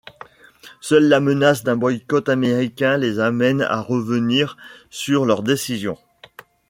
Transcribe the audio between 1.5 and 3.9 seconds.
d'un boycott américain les amène à